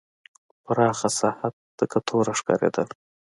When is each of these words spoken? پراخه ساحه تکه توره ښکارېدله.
پراخه 0.63 1.09
ساحه 1.19 1.47
تکه 1.77 1.99
توره 2.07 2.33
ښکارېدله. 2.39 2.95